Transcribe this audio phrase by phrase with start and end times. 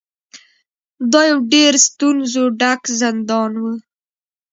[1.11, 3.63] دا یو ډیر ستونزو ډک زندان و.